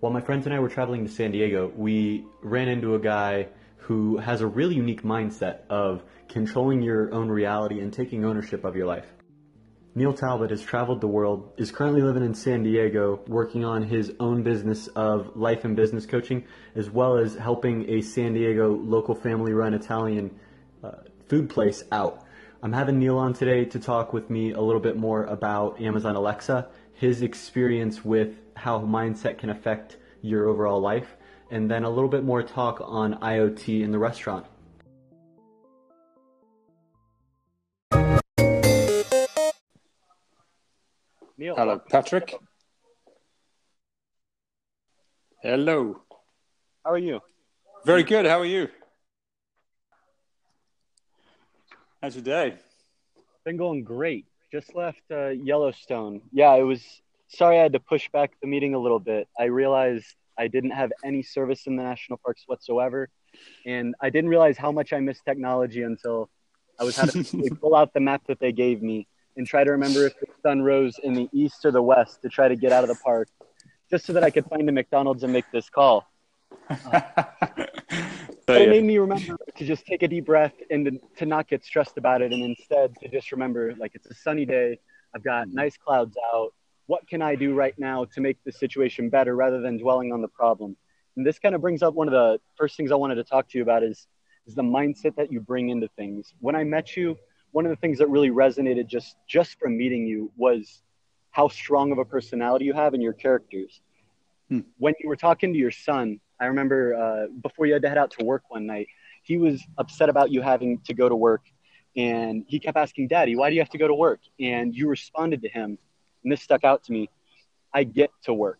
While 0.00 0.12
my 0.12 0.20
friends 0.20 0.44
and 0.44 0.54
I 0.54 0.60
were 0.60 0.68
traveling 0.68 1.06
to 1.06 1.10
San 1.10 1.32
Diego, 1.32 1.72
we 1.74 2.26
ran 2.42 2.68
into 2.68 2.94
a 2.94 2.98
guy 2.98 3.48
who 3.78 4.18
has 4.18 4.42
a 4.42 4.46
really 4.46 4.74
unique 4.74 5.02
mindset 5.02 5.60
of 5.70 6.02
controlling 6.28 6.82
your 6.82 7.14
own 7.14 7.30
reality 7.30 7.80
and 7.80 7.90
taking 7.90 8.22
ownership 8.22 8.64
of 8.64 8.76
your 8.76 8.86
life. 8.86 9.06
Neil 9.94 10.12
Talbot 10.12 10.50
has 10.50 10.60
traveled 10.60 11.00
the 11.00 11.08
world, 11.08 11.50
is 11.56 11.70
currently 11.70 12.02
living 12.02 12.22
in 12.22 12.34
San 12.34 12.62
Diego, 12.62 13.22
working 13.26 13.64
on 13.64 13.82
his 13.82 14.12
own 14.20 14.42
business 14.42 14.86
of 14.88 15.34
life 15.34 15.64
and 15.64 15.74
business 15.74 16.04
coaching, 16.04 16.44
as 16.74 16.90
well 16.90 17.16
as 17.16 17.34
helping 17.34 17.88
a 17.88 18.02
San 18.02 18.34
Diego 18.34 18.76
local 18.76 19.14
family 19.14 19.54
run 19.54 19.72
Italian 19.72 20.38
uh, 20.84 20.90
food 21.26 21.48
place 21.48 21.82
out. 21.90 22.22
I'm 22.62 22.74
having 22.74 22.98
Neil 22.98 23.16
on 23.16 23.32
today 23.32 23.64
to 23.64 23.78
talk 23.78 24.12
with 24.12 24.28
me 24.28 24.52
a 24.52 24.60
little 24.60 24.82
bit 24.82 24.98
more 24.98 25.24
about 25.24 25.80
Amazon 25.80 26.16
Alexa, 26.16 26.68
his 26.92 27.22
experience 27.22 28.04
with 28.04 28.34
how 28.56 28.80
mindset 28.80 29.38
can 29.38 29.50
affect 29.50 29.98
your 30.22 30.48
overall 30.48 30.80
life, 30.80 31.16
and 31.50 31.70
then 31.70 31.84
a 31.84 31.90
little 31.90 32.08
bit 32.08 32.24
more 32.24 32.42
talk 32.42 32.80
on 32.82 33.14
IoT 33.20 33.82
in 33.82 33.92
the 33.92 33.98
restaurant. 33.98 34.46
Neil. 41.38 41.54
Hello, 41.54 41.78
Patrick. 41.90 42.34
Hello. 45.42 46.00
How 46.82 46.92
are 46.92 46.98
you? 46.98 47.20
Very 47.84 48.02
good. 48.02 48.24
How 48.24 48.40
are 48.40 48.46
you? 48.46 48.68
How's 52.02 52.16
your 52.16 52.24
day? 52.24 52.54
Been 53.44 53.56
going 53.56 53.84
great. 53.84 54.26
Just 54.50 54.74
left 54.74 55.02
uh, 55.10 55.28
Yellowstone. 55.28 56.22
Yeah, 56.32 56.54
it 56.54 56.62
was. 56.62 56.82
Sorry, 57.28 57.58
I 57.58 57.62
had 57.62 57.72
to 57.72 57.80
push 57.80 58.08
back 58.10 58.32
the 58.40 58.46
meeting 58.46 58.74
a 58.74 58.78
little 58.78 59.00
bit. 59.00 59.28
I 59.38 59.44
realized 59.44 60.06
I 60.38 60.48
didn't 60.48 60.70
have 60.70 60.92
any 61.04 61.22
service 61.22 61.66
in 61.66 61.76
the 61.76 61.82
national 61.82 62.18
parks 62.18 62.44
whatsoever, 62.46 63.08
and 63.64 63.94
I 64.00 64.10
didn't 64.10 64.30
realize 64.30 64.56
how 64.56 64.72
much 64.72 64.92
I 64.92 65.00
missed 65.00 65.24
technology 65.24 65.82
until 65.82 66.30
I 66.78 66.84
was 66.84 66.96
having 66.96 67.24
to 67.24 67.54
pull 67.60 67.74
out 67.74 67.92
the 67.94 68.00
map 68.00 68.22
that 68.28 68.38
they 68.38 68.52
gave 68.52 68.82
me 68.82 69.08
and 69.36 69.46
try 69.46 69.64
to 69.64 69.70
remember 69.70 70.06
if 70.06 70.18
the 70.20 70.26
sun 70.42 70.62
rose 70.62 70.98
in 71.02 71.14
the 71.14 71.28
east 71.32 71.64
or 71.64 71.70
the 71.70 71.82
west 71.82 72.22
to 72.22 72.28
try 72.28 72.48
to 72.48 72.56
get 72.56 72.72
out 72.72 72.84
of 72.84 72.88
the 72.88 72.96
park, 72.96 73.28
just 73.90 74.06
so 74.06 74.12
that 74.12 74.24
I 74.24 74.30
could 74.30 74.46
find 74.46 74.68
a 74.68 74.72
McDonald's 74.72 75.22
and 75.22 75.32
make 75.32 75.44
this 75.52 75.68
call. 75.68 76.06
Uh, 76.68 77.00
but 78.46 78.62
it 78.62 78.68
made 78.68 78.84
me 78.84 78.98
remember 78.98 79.36
to 79.56 79.64
just 79.64 79.86
take 79.86 80.02
a 80.02 80.08
deep 80.08 80.26
breath 80.26 80.54
and 80.70 80.86
to, 80.86 81.00
to 81.18 81.26
not 81.26 81.48
get 81.48 81.64
stressed 81.64 81.98
about 81.98 82.22
it, 82.22 82.32
and 82.32 82.42
instead 82.42 82.94
to 83.00 83.08
just 83.08 83.32
remember 83.32 83.74
like 83.78 83.92
it's 83.94 84.06
a 84.06 84.14
sunny 84.14 84.44
day. 84.44 84.78
I've 85.14 85.24
got 85.24 85.48
nice 85.48 85.76
clouds 85.78 86.16
out. 86.34 86.52
What 86.86 87.08
can 87.08 87.20
I 87.20 87.34
do 87.34 87.54
right 87.54 87.74
now 87.78 88.04
to 88.04 88.20
make 88.20 88.38
the 88.44 88.52
situation 88.52 89.08
better 89.10 89.34
rather 89.34 89.60
than 89.60 89.76
dwelling 89.76 90.12
on 90.12 90.22
the 90.22 90.28
problem? 90.28 90.76
And 91.16 91.26
this 91.26 91.38
kind 91.38 91.54
of 91.54 91.60
brings 91.60 91.82
up 91.82 91.94
one 91.94 92.08
of 92.08 92.12
the 92.12 92.38
first 92.56 92.76
things 92.76 92.92
I 92.92 92.94
wanted 92.94 93.16
to 93.16 93.24
talk 93.24 93.48
to 93.48 93.58
you 93.58 93.62
about 93.62 93.82
is 93.82 94.06
is 94.46 94.54
the 94.54 94.62
mindset 94.62 95.16
that 95.16 95.32
you 95.32 95.40
bring 95.40 95.70
into 95.70 95.88
things. 95.96 96.32
When 96.38 96.54
I 96.54 96.62
met 96.62 96.96
you, 96.96 97.16
one 97.50 97.66
of 97.66 97.70
the 97.70 97.76
things 97.76 97.98
that 97.98 98.08
really 98.08 98.30
resonated 98.30 98.86
just 98.86 99.16
just 99.28 99.58
from 99.58 99.76
meeting 99.76 100.06
you 100.06 100.30
was 100.36 100.82
how 101.30 101.48
strong 101.48 101.90
of 101.90 101.98
a 101.98 102.04
personality 102.04 102.64
you 102.64 102.72
have 102.72 102.94
and 102.94 103.02
your 103.02 103.12
characters. 103.12 103.80
Hmm. 104.48 104.60
When 104.78 104.94
you 105.00 105.08
were 105.08 105.16
talking 105.16 105.52
to 105.52 105.58
your 105.58 105.72
son, 105.72 106.20
I 106.40 106.46
remember 106.46 106.94
uh, 106.94 107.26
before 107.42 107.66
you 107.66 107.72
had 107.72 107.82
to 107.82 107.88
head 107.88 107.98
out 107.98 108.12
to 108.12 108.24
work 108.24 108.44
one 108.48 108.64
night, 108.64 108.86
he 109.22 109.38
was 109.38 109.62
upset 109.76 110.08
about 110.08 110.30
you 110.30 110.40
having 110.40 110.78
to 110.84 110.94
go 110.94 111.08
to 111.08 111.16
work, 111.16 111.42
and 111.96 112.44
he 112.46 112.60
kept 112.60 112.76
asking, 112.76 113.08
"Daddy, 113.08 113.34
why 113.34 113.48
do 113.50 113.56
you 113.56 113.60
have 113.60 113.70
to 113.70 113.78
go 113.78 113.88
to 113.88 113.94
work?" 113.94 114.20
And 114.38 114.74
you 114.74 114.88
responded 114.88 115.42
to 115.42 115.48
him, 115.48 115.78
and 116.26 116.32
this 116.32 116.42
stuck 116.42 116.64
out 116.64 116.82
to 116.82 116.92
me. 116.92 117.08
I 117.72 117.84
get 117.84 118.10
to 118.24 118.34
work, 118.34 118.58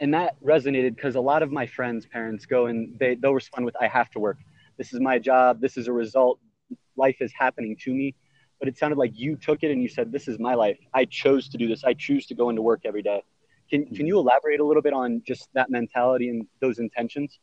and 0.00 0.14
that 0.14 0.36
resonated 0.40 0.94
because 0.94 1.16
a 1.16 1.20
lot 1.20 1.42
of 1.42 1.50
my 1.50 1.66
friends' 1.66 2.06
parents 2.06 2.46
go 2.46 2.66
and 2.66 2.96
they 3.00 3.16
they'll 3.16 3.34
respond 3.34 3.64
with, 3.64 3.74
"I 3.80 3.88
have 3.88 4.10
to 4.10 4.20
work. 4.20 4.38
This 4.78 4.92
is 4.92 5.00
my 5.00 5.18
job. 5.18 5.60
This 5.60 5.76
is 5.76 5.88
a 5.88 5.92
result. 5.92 6.38
Life 6.96 7.16
is 7.20 7.32
happening 7.36 7.76
to 7.82 7.92
me. 7.92 8.14
But 8.60 8.68
it 8.68 8.78
sounded 8.78 8.96
like 8.96 9.10
you 9.14 9.34
took 9.34 9.64
it 9.64 9.72
and 9.72 9.82
you 9.82 9.88
said 9.88 10.12
this 10.12 10.28
is 10.28 10.38
my 10.38 10.54
life. 10.54 10.78
I 10.94 11.04
chose 11.06 11.48
to 11.48 11.58
do 11.58 11.66
this. 11.66 11.82
I 11.82 11.94
choose 11.94 12.26
to 12.26 12.34
go 12.36 12.48
into 12.48 12.62
work 12.62 12.82
every 12.84 13.02
day. 13.02 13.24
Can, 13.68 13.86
can 13.86 14.06
you 14.06 14.20
elaborate 14.20 14.60
a 14.60 14.64
little 14.64 14.82
bit 14.82 14.92
on 14.92 15.20
just 15.26 15.48
that 15.54 15.68
mentality 15.68 16.28
and 16.28 16.46
those 16.60 16.78
intentions? 16.78 17.40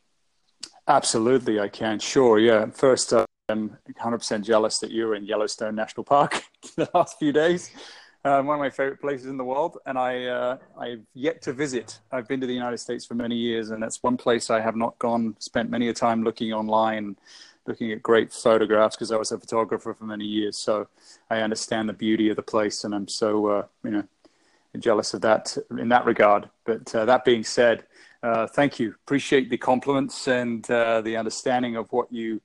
Absolutely 0.88 1.60
i 1.60 1.68
can. 1.68 2.00
Sure 2.00 2.40
yeah. 2.40 2.68
First 2.68 3.12
uh, 3.12 3.26
i'm 3.50 3.78
100% 4.00 4.44
jealous 4.44 4.78
that 4.80 4.92
you 4.92 5.08
were 5.08 5.16
in 5.16 5.26
yellowstone 5.26 5.76
national 5.76 6.04
park 6.04 6.44
the 6.78 6.90
last 6.94 7.18
few 7.20 7.34
days 7.34 7.72
uh, 8.26 8.42
one 8.42 8.56
of 8.56 8.60
my 8.60 8.70
favorite 8.70 9.00
places 9.00 9.28
in 9.28 9.38
the 9.38 9.44
world, 9.44 9.78
and 9.86 9.98
I 9.98 10.26
uh, 10.26 10.58
I've 10.78 11.06
yet 11.14 11.42
to 11.44 11.54
visit. 11.54 12.00
I've 12.12 12.28
been 12.28 12.42
to 12.42 12.48
the 12.48 12.54
United 12.54 12.80
States 12.80 13.06
for 13.06 13.14
many 13.14 13.36
years, 13.36 13.70
and 13.70 13.82
that's 13.82 14.04
one 14.04 14.18
place 14.18 14.50
I 14.50 14.60
have 14.60 14.76
not 14.76 15.00
gone. 15.00 15.36
Spent 15.40 15.70
many 15.70 15.88
a 15.88 15.94
time 15.94 16.24
looking 16.24 16.52
online, 16.52 17.16
looking 17.66 17.94
at 17.94 18.04
great 18.04 18.34
photographs 18.34 18.98
because 18.98 19.14
I 19.14 19.16
was 19.16 19.32
a 19.32 19.40
photographer 19.40 19.94
for 19.94 20.04
many 20.04 20.26
years. 20.26 20.58
So 20.58 20.88
I 21.30 21.40
understand 21.40 21.88
the 21.88 21.94
beauty 21.94 22.30
of 22.30 22.36
the 22.36 22.42
place, 22.42 22.84
and 22.84 22.94
I'm 22.94 23.08
so 23.08 23.48
uh, 23.48 23.66
you 23.86 23.92
know 23.92 24.04
jealous 24.78 25.14
of 25.14 25.22
that 25.22 25.58
in 25.72 25.88
that 25.90 26.04
regard. 26.06 26.50
But 26.66 26.94
uh, 26.94 27.06
that 27.06 27.24
being 27.24 27.46
said, 27.46 27.86
uh, 28.22 28.48
thank 28.48 28.80
you. 28.80 28.96
Appreciate 29.06 29.50
the 29.50 29.58
compliments 29.58 30.28
and 30.28 30.64
the 30.66 31.16
understanding 31.18 31.78
of 31.78 31.90
what 31.94 32.12
you 32.12 32.42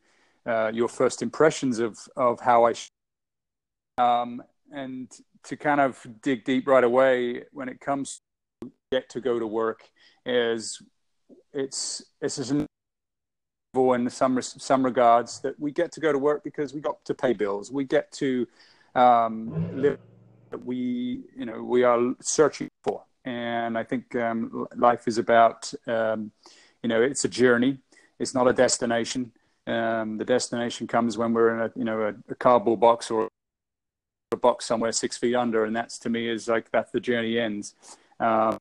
your 0.47 0.89
first 0.89 1.21
impressions 1.21 1.81
of 1.81 1.99
of 2.17 2.39
how 2.39 2.65
I. 2.65 2.75
Sh- 2.75 2.91
um, 3.99 4.43
and 4.73 5.09
to 5.45 5.57
kind 5.57 5.81
of 5.81 6.07
dig 6.23 6.45
deep 6.45 6.67
right 6.67 6.85
away 6.85 7.45
when 7.53 7.69
it 7.69 7.81
comes 7.81 8.21
to 8.63 8.71
get 8.91 9.09
to 9.11 9.21
go 9.21 9.39
to 9.39 9.47
work 9.47 9.89
is 10.27 10.81
it's 11.53 12.05
it's 12.21 12.39
an 12.39 12.67
in 13.77 14.09
some 14.09 14.41
some 14.41 14.85
regards 14.85 15.41
that 15.41 15.59
we 15.59 15.73
get 15.73 15.91
to 15.93 16.01
go 16.01 16.13
to 16.13 16.19
work 16.19 16.45
because 16.45 16.73
we 16.73 16.81
got 16.81 17.05
to 17.05 17.15
pay 17.15 17.33
bills. 17.33 17.73
We 17.73 17.85
get 17.85 18.11
to 18.13 18.47
um, 18.95 19.57
live 19.73 19.99
that 20.51 20.65
we 20.65 21.25
you 21.37 21.45
know 21.45 21.63
we 21.63 21.83
are 21.83 22.15
searching 22.21 22.69
for, 22.85 23.03
and 23.25 23.77
I 23.77 23.83
think 23.83 24.15
um, 24.15 24.67
life 24.77 25.09
is 25.09 25.19
about 25.19 25.73
um, 25.87 26.31
you 26.83 26.89
know 26.89 27.03
it's 27.03 27.25
a 27.25 27.29
journey. 27.29 27.79
It's 28.19 28.35
not 28.35 28.47
a 28.47 28.53
destination. 28.53 29.33
Um, 29.67 30.19
the 30.19 30.25
destination 30.25 30.87
comes 30.87 31.19
when 31.19 31.33
we're 31.33 31.55
in 31.55 31.61
a 31.61 31.73
you 31.75 31.85
know 31.85 32.03
a, 32.03 32.15
a 32.31 32.35
cardboard 32.37 32.81
box 32.81 33.11
or 33.11 33.29
a 34.35 34.37
box 34.37 34.67
somewhere 34.67 34.93
six 34.93 35.17
feet 35.17 35.35
under, 35.35 35.65
and 35.65 35.75
that's 35.75 35.99
to 36.01 36.11
me 36.11 36.29
is 36.29 36.49
like 36.49 36.71
that's 36.71 36.93
the 36.93 37.01
journey 37.01 37.39
ends. 37.39 37.75
Um, 38.21 38.59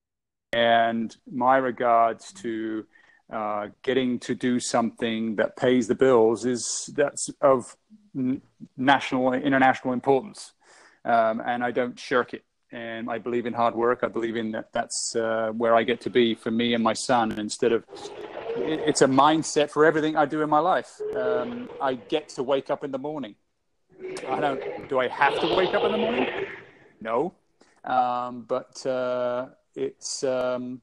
and 0.54 1.16
my 1.30 1.58
regards 1.58 2.32
to 2.34 2.86
uh, 3.32 3.68
getting 3.82 4.20
to 4.20 4.36
do 4.36 4.60
something 4.60 5.36
that 5.38 5.58
pays 5.58 5.88
the 5.88 5.96
bills 5.96 6.46
is 6.46 6.90
that's 6.96 7.30
of 7.42 7.76
national 8.78 9.34
international 9.34 9.94
importance. 9.94 10.54
Um, 11.06 11.42
and 11.46 11.64
i 11.64 11.72
don't 11.72 12.00
shirk 12.00 12.34
it. 12.34 12.46
And 12.72 13.10
i 13.10 13.18
believe 13.18 13.46
in 13.46 13.54
hard 13.54 13.76
work. 13.76 14.00
I 14.04 14.08
believe 14.08 14.36
in 14.36 14.52
that 14.52 14.72
that's 14.72 15.16
uh, 15.16 15.52
where 15.58 15.76
i 15.76 15.84
get 15.84 16.00
to 16.02 16.10
be 16.10 16.36
for 16.36 16.52
me 16.52 16.74
and 16.76 16.84
my 16.84 16.94
son 16.94 17.32
instead 17.40 17.72
of 17.72 17.86
it's 18.56 19.02
a 19.02 19.08
mindset 19.08 19.72
for 19.72 19.84
everything 19.84 20.16
i 20.16 20.26
do 20.26 20.42
in 20.42 20.50
my 20.50 20.60
life. 20.60 21.02
Um, 21.16 21.70
i 21.82 21.96
get 21.96 22.30
to 22.30 22.44
wake 22.44 22.70
up 22.70 22.84
in 22.84 22.92
the 22.92 23.00
morning 23.00 23.36
i 24.30 24.40
don't 24.40 24.90
do 24.90 25.00
i 25.00 25.08
have 25.08 25.40
to 25.40 25.56
wake 25.56 25.74
up 25.74 25.84
in 25.84 25.92
the 25.92 25.98
morning 25.98 26.28
no 27.02 27.34
um, 27.86 28.46
but 28.48 28.86
uh, 28.86 29.48
it's 29.76 30.24
um, 30.24 30.82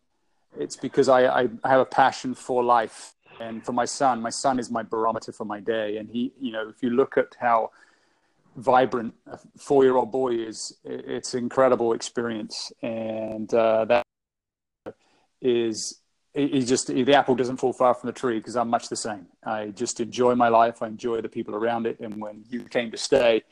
it's 0.58 0.76
because 0.76 1.08
I, 1.08 1.42
I, 1.42 1.48
have 1.64 1.80
a 1.80 1.86
passion 1.86 2.34
for 2.34 2.62
life 2.62 3.14
and 3.40 3.64
for 3.64 3.72
my 3.72 3.84
son. 3.84 4.20
My 4.20 4.30
son 4.30 4.58
is 4.58 4.70
my 4.70 4.82
barometer 4.82 5.32
for 5.32 5.44
my 5.44 5.60
day, 5.60 5.96
and 5.96 6.10
he, 6.10 6.32
you 6.38 6.52
know, 6.52 6.68
if 6.68 6.82
you 6.82 6.90
look 6.90 7.16
at 7.16 7.36
how 7.40 7.70
vibrant 8.56 9.14
a 9.26 9.38
four-year-old 9.56 10.12
boy 10.12 10.34
is, 10.34 10.76
it's 10.84 11.34
an 11.34 11.40
incredible 11.40 11.92
experience, 11.94 12.72
and 12.82 13.52
uh, 13.54 13.84
that 13.86 14.04
is. 15.40 15.99
He 16.34 16.62
just 16.62 16.86
the 16.86 17.14
apple 17.14 17.34
doesn't 17.34 17.56
fall 17.56 17.72
far 17.72 17.92
from 17.94 18.06
the 18.06 18.12
tree 18.12 18.38
because 18.38 18.56
I'm 18.56 18.68
much 18.68 18.88
the 18.88 18.96
same. 18.96 19.26
I 19.44 19.68
just 19.68 19.98
enjoy 19.98 20.34
my 20.36 20.48
life. 20.48 20.80
I 20.80 20.86
enjoy 20.86 21.20
the 21.20 21.28
people 21.28 21.54
around 21.54 21.86
it, 21.86 21.98
and 21.98 22.20
when 22.20 22.44
you 22.48 22.62
came 22.64 22.90
to 22.92 22.96
stay, 22.96 23.42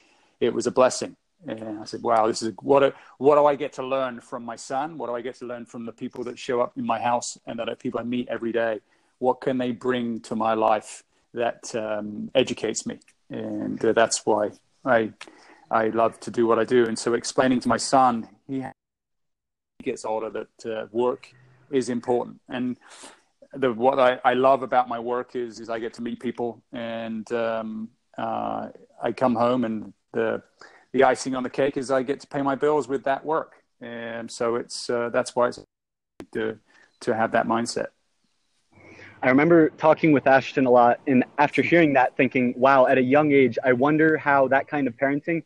it 0.41 0.55
was 0.55 0.67
a 0.67 0.71
blessing 0.71 1.17
and 1.47 1.79
I 1.79 1.85
said, 1.85 2.03
wow, 2.03 2.27
this 2.27 2.43
is 2.43 2.53
what, 2.63 2.95
what 3.19 3.37
do 3.37 3.47
I 3.47 3.55
get 3.55 3.73
to 3.75 3.83
learn 3.87 4.21
from 4.21 4.45
my 4.45 4.57
son? 4.57 4.99
What 4.99 5.07
do 5.07 5.15
I 5.15 5.21
get 5.21 5.37
to 5.37 5.47
learn 5.47 5.67
from 5.67 5.87
the 5.87 5.93
people 5.93 6.25
that 6.25 6.39
show 6.39 6.61
up 6.61 6.77
in 6.77 6.85
my 6.85 7.01
house 7.01 7.39
and 7.47 7.59
that 7.59 7.69
are 7.69 7.77
people 7.77 8.01
I 8.01 8.03
meet 8.03 8.29
every 8.29 8.53
day? 8.53 8.81
What 9.19 9.41
can 9.41 9.59
they 9.59 9.73
bring 9.73 10.21
to 10.23 10.35
my 10.35 10.55
life 10.55 11.05
that 11.35 11.75
um, 11.75 12.31
educates 12.35 12.87
me? 12.87 12.99
And 13.31 13.83
uh, 13.85 13.93
that's 13.93 14.27
why 14.27 14.51
I, 14.85 15.13
I 15.71 15.89
love 15.89 16.19
to 16.21 16.31
do 16.31 16.47
what 16.47 16.59
I 16.59 16.65
do. 16.65 16.87
And 16.87 16.99
so 16.99 17.15
explaining 17.15 17.61
to 17.61 17.69
my 17.69 17.77
son, 17.77 18.29
he 18.49 18.65
gets 19.83 20.05
older 20.05 20.31
that 20.31 20.71
uh, 20.71 20.87
work 20.91 21.33
is 21.71 21.89
important. 21.89 22.41
And 22.49 22.77
the, 23.55 23.73
what 23.73 23.99
I, 23.99 24.19
I 24.25 24.35
love 24.35 24.63
about 24.63 24.89
my 24.89 24.99
work 24.99 25.37
is, 25.37 25.61
is 25.61 25.71
I 25.71 25.79
get 25.79 25.95
to 25.95 26.03
meet 26.03 26.21
people 26.21 26.63
and 26.73 27.31
um, 27.33 27.89
uh, 28.17 28.69
I 29.03 29.13
come 29.13 29.35
home 29.35 29.65
and 29.65 29.93
the, 30.13 30.43
the 30.93 31.05
icing 31.05 31.35
on 31.35 31.43
the 31.43 31.51
cake 31.51 31.77
is 31.77 31.91
I 31.91 32.03
get 32.03 32.21
to 32.21 32.27
pay 32.27 32.43
my 32.43 32.55
bills 32.55 32.89
with 32.89 33.05
that 33.05 33.25
work, 33.25 33.63
and 33.81 34.31
so 34.31 34.57
it's 34.57 34.89
uh, 34.89 35.11
that's 35.11 35.37
why 35.37 35.49
it's 35.49 35.61
to 36.33 36.59
to 37.01 37.15
have 37.15 37.33
that 37.33 37.47
mindset. 37.47 37.89
I 39.23 39.29
remember 39.29 39.71
talking 39.71 40.13
with 40.13 40.27
Ashton 40.27 40.67
a 40.67 40.71
lot, 40.71 41.01
and 41.07 41.25
after 41.39 41.61
hearing 41.61 41.93
that, 41.95 42.17
thinking, 42.17 42.55
wow, 42.57 42.87
at 42.87 42.99
a 42.99 43.03
young 43.03 43.33
age, 43.33 43.59
I 43.65 43.73
wonder 43.73 44.17
how 44.17 44.49
that 44.49 44.69
kind 44.69 44.87
of 44.87 44.97
parenting 44.97 45.43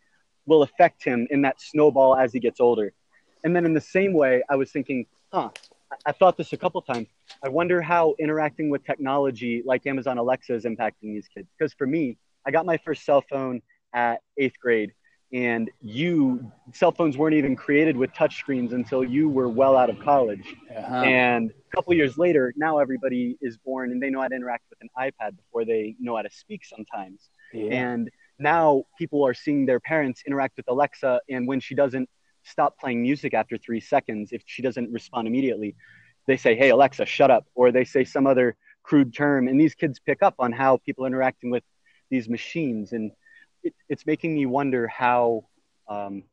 will 0.46 0.62
affect 0.62 1.02
him 1.02 1.26
in 1.30 1.42
that 1.42 1.60
snowball 1.60 2.16
as 2.16 2.32
he 2.32 2.40
gets 2.40 2.60
older. 2.60 2.92
And 3.44 3.56
then 3.56 3.64
in 3.64 3.72
the 3.72 3.80
same 3.80 4.12
way, 4.12 4.42
I 4.48 4.56
was 4.56 4.70
thinking, 4.70 5.06
huh, 5.32 5.50
I've 6.04 6.16
thought 6.16 6.36
this 6.36 6.52
a 6.52 6.56
couple 6.56 6.82
times. 6.82 7.08
I 7.44 7.48
wonder 7.48 7.80
how 7.80 8.14
interacting 8.18 8.70
with 8.70 8.84
technology 8.84 9.62
like 9.64 9.86
Amazon 9.86 10.18
Alexa 10.18 10.54
is 10.54 10.64
impacting 10.64 11.12
these 11.14 11.28
kids. 11.28 11.48
Because 11.56 11.72
for 11.74 11.86
me, 11.86 12.16
I 12.46 12.50
got 12.50 12.66
my 12.66 12.76
first 12.78 13.04
cell 13.04 13.22
phone 13.30 13.62
at 13.94 14.20
eighth 14.36 14.58
grade, 14.60 14.92
and 15.32 15.70
you 15.80 16.50
cell 16.72 16.92
phones 16.92 17.16
weren't 17.16 17.34
even 17.34 17.54
created 17.54 17.96
with 17.96 18.12
touch 18.14 18.36
screens 18.36 18.72
until 18.72 19.04
you 19.04 19.28
were 19.28 19.48
well 19.48 19.76
out 19.76 19.90
of 19.90 19.98
college. 20.00 20.54
Uh-huh. 20.76 20.94
And 21.02 21.50
a 21.50 21.76
couple 21.76 21.94
years 21.94 22.18
later, 22.18 22.52
now 22.56 22.78
everybody 22.78 23.38
is 23.40 23.56
born 23.56 23.92
and 23.92 24.02
they 24.02 24.10
know 24.10 24.20
how 24.20 24.28
to 24.28 24.34
interact 24.34 24.64
with 24.70 24.78
an 24.82 24.88
iPad 24.98 25.36
before 25.36 25.64
they 25.64 25.94
know 26.00 26.16
how 26.16 26.22
to 26.22 26.30
speak 26.30 26.64
sometimes. 26.64 27.30
Yeah. 27.52 27.92
And 27.92 28.10
now 28.38 28.84
people 28.98 29.24
are 29.26 29.34
seeing 29.34 29.66
their 29.66 29.80
parents 29.80 30.22
interact 30.26 30.56
with 30.56 30.66
Alexa, 30.68 31.20
and 31.30 31.46
when 31.46 31.60
she 31.60 31.74
doesn't 31.74 32.08
stop 32.44 32.78
playing 32.78 33.02
music 33.02 33.34
after 33.34 33.56
three 33.56 33.80
seconds, 33.80 34.30
if 34.32 34.42
she 34.46 34.62
doesn't 34.62 34.92
respond 34.92 35.26
immediately, 35.28 35.76
they 36.26 36.36
say, 36.36 36.54
Hey, 36.54 36.70
Alexa, 36.70 37.06
shut 37.06 37.30
up. 37.30 37.46
Or 37.54 37.72
they 37.72 37.84
say 37.84 38.04
some 38.04 38.26
other 38.26 38.56
crude 38.82 39.14
term. 39.14 39.48
And 39.48 39.60
these 39.60 39.74
kids 39.74 40.00
pick 40.00 40.22
up 40.22 40.34
on 40.38 40.52
how 40.52 40.78
people 40.78 41.06
interacting 41.06 41.50
with 41.50 41.64
these 42.10 42.28
machines. 42.28 42.92
And 42.92 43.12
it, 43.62 43.74
it's 43.88 44.06
making 44.06 44.34
me 44.34 44.46
wonder 44.46 44.88
how 44.88 45.46
um, 45.88 46.24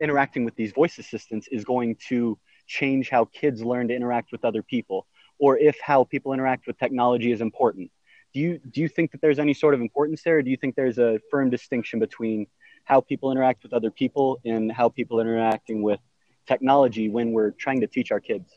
interacting 0.00 0.44
with 0.44 0.54
these 0.56 0.72
voice 0.72 0.98
assistants 0.98 1.48
is 1.50 1.64
going 1.64 1.96
to 2.08 2.38
change 2.66 3.08
how 3.08 3.24
kids 3.26 3.62
learn 3.62 3.88
to 3.88 3.94
interact 3.94 4.30
with 4.30 4.44
other 4.44 4.62
people, 4.62 5.06
or 5.38 5.58
if 5.58 5.76
how 5.80 6.04
people 6.04 6.32
interact 6.32 6.66
with 6.66 6.78
technology 6.78 7.32
is 7.32 7.40
important. 7.40 7.90
Do 8.34 8.40
you 8.40 8.60
do 8.70 8.80
you 8.80 8.88
think 8.88 9.12
that 9.12 9.20
there's 9.22 9.38
any 9.38 9.54
sort 9.54 9.74
of 9.74 9.80
importance 9.80 10.22
there? 10.22 10.38
Or 10.38 10.42
do 10.42 10.50
you 10.50 10.56
think 10.56 10.76
there's 10.76 10.98
a 10.98 11.18
firm 11.30 11.48
distinction 11.48 11.98
between 11.98 12.46
how 12.88 13.02
people 13.02 13.30
interact 13.30 13.62
with 13.62 13.74
other 13.74 13.90
people 13.90 14.40
and 14.46 14.72
how 14.72 14.88
people 14.88 15.20
interacting 15.20 15.82
with 15.82 16.00
technology 16.46 17.10
when 17.10 17.32
we're 17.32 17.50
trying 17.50 17.80
to 17.82 17.86
teach 17.86 18.10
our 18.10 18.18
kids? 18.18 18.50